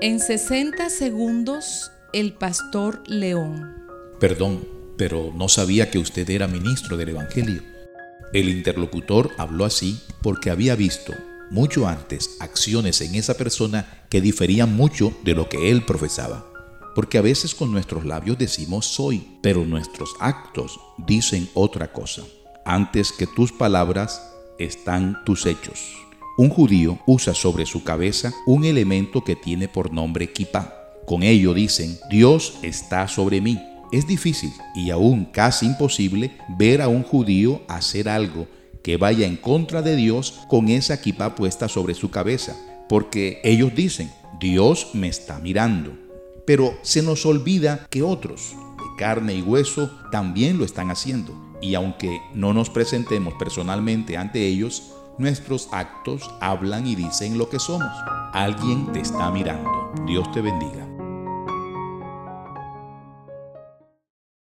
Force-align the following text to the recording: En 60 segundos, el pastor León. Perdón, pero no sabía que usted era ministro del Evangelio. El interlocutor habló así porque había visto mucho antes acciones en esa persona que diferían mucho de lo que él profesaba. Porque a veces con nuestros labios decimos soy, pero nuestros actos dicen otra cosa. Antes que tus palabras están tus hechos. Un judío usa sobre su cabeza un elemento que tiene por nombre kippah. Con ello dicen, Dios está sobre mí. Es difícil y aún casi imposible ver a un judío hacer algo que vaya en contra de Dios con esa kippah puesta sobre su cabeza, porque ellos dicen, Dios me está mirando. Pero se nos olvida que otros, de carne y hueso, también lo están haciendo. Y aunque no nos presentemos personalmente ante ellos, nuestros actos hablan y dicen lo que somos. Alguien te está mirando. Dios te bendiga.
En 0.00 0.20
60 0.20 0.90
segundos, 0.90 1.90
el 2.12 2.34
pastor 2.34 3.02
León. 3.06 3.74
Perdón, 4.20 4.66
pero 4.96 5.32
no 5.34 5.48
sabía 5.48 5.90
que 5.90 5.98
usted 5.98 6.28
era 6.30 6.46
ministro 6.46 6.96
del 6.96 7.10
Evangelio. 7.10 7.62
El 8.32 8.48
interlocutor 8.48 9.30
habló 9.38 9.64
así 9.64 10.00
porque 10.22 10.50
había 10.50 10.76
visto 10.76 11.12
mucho 11.50 11.86
antes 11.86 12.36
acciones 12.40 13.00
en 13.00 13.14
esa 13.14 13.34
persona 13.34 14.06
que 14.10 14.20
diferían 14.20 14.74
mucho 14.74 15.12
de 15.24 15.34
lo 15.34 15.48
que 15.48 15.70
él 15.70 15.84
profesaba. 15.84 16.44
Porque 16.94 17.18
a 17.18 17.22
veces 17.22 17.54
con 17.54 17.72
nuestros 17.72 18.04
labios 18.04 18.38
decimos 18.38 18.86
soy, 18.86 19.38
pero 19.42 19.64
nuestros 19.64 20.14
actos 20.20 20.78
dicen 20.98 21.48
otra 21.54 21.92
cosa. 21.92 22.22
Antes 22.64 23.12
que 23.12 23.26
tus 23.26 23.52
palabras 23.52 24.22
están 24.58 25.24
tus 25.24 25.46
hechos. 25.46 25.96
Un 26.36 26.48
judío 26.48 26.98
usa 27.06 27.32
sobre 27.32 27.64
su 27.64 27.84
cabeza 27.84 28.32
un 28.44 28.64
elemento 28.64 29.22
que 29.22 29.36
tiene 29.36 29.68
por 29.68 29.92
nombre 29.92 30.32
kippah. 30.32 30.74
Con 31.06 31.22
ello 31.22 31.54
dicen, 31.54 31.96
Dios 32.10 32.58
está 32.62 33.06
sobre 33.06 33.40
mí. 33.40 33.62
Es 33.92 34.08
difícil 34.08 34.52
y 34.74 34.90
aún 34.90 35.26
casi 35.26 35.66
imposible 35.66 36.32
ver 36.58 36.82
a 36.82 36.88
un 36.88 37.04
judío 37.04 37.62
hacer 37.68 38.08
algo 38.08 38.48
que 38.82 38.96
vaya 38.96 39.28
en 39.28 39.36
contra 39.36 39.80
de 39.80 39.94
Dios 39.94 40.40
con 40.48 40.68
esa 40.68 41.00
kippah 41.00 41.36
puesta 41.36 41.68
sobre 41.68 41.94
su 41.94 42.10
cabeza, 42.10 42.56
porque 42.88 43.40
ellos 43.44 43.72
dicen, 43.74 44.10
Dios 44.40 44.88
me 44.92 45.06
está 45.06 45.38
mirando. 45.38 45.96
Pero 46.46 46.76
se 46.82 47.00
nos 47.02 47.24
olvida 47.26 47.86
que 47.90 48.02
otros, 48.02 48.56
de 48.76 48.98
carne 48.98 49.34
y 49.34 49.42
hueso, 49.42 49.90
también 50.10 50.58
lo 50.58 50.64
están 50.64 50.90
haciendo. 50.90 51.32
Y 51.62 51.76
aunque 51.76 52.20
no 52.34 52.52
nos 52.52 52.70
presentemos 52.70 53.34
personalmente 53.34 54.16
ante 54.16 54.44
ellos, 54.44 54.94
nuestros 55.18 55.68
actos 55.72 56.30
hablan 56.40 56.86
y 56.86 56.94
dicen 56.94 57.38
lo 57.38 57.48
que 57.48 57.58
somos. 57.58 57.92
Alguien 58.32 58.92
te 58.92 59.00
está 59.00 59.30
mirando. 59.30 59.92
Dios 60.06 60.30
te 60.32 60.40
bendiga. 60.40 60.93